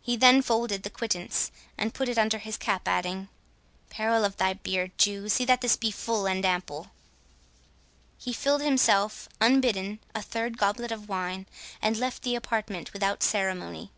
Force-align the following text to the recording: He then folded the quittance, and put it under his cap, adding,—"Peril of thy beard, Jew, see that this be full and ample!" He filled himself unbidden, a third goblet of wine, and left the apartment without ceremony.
He 0.00 0.16
then 0.16 0.40
folded 0.40 0.84
the 0.84 0.88
quittance, 0.88 1.50
and 1.76 1.92
put 1.92 2.08
it 2.08 2.16
under 2.16 2.38
his 2.38 2.56
cap, 2.56 2.86
adding,—"Peril 2.86 4.24
of 4.24 4.36
thy 4.36 4.52
beard, 4.52 4.96
Jew, 4.98 5.28
see 5.28 5.44
that 5.46 5.62
this 5.62 5.74
be 5.76 5.90
full 5.90 6.26
and 6.28 6.44
ample!" 6.44 6.92
He 8.18 8.32
filled 8.32 8.60
himself 8.62 9.28
unbidden, 9.40 9.98
a 10.14 10.22
third 10.22 10.58
goblet 10.58 10.92
of 10.92 11.08
wine, 11.08 11.46
and 11.82 11.96
left 11.96 12.22
the 12.22 12.36
apartment 12.36 12.92
without 12.92 13.24
ceremony. 13.24 13.90